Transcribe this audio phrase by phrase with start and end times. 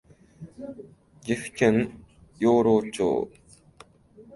[1.21, 2.03] 岐阜県
[2.39, 3.29] 養老町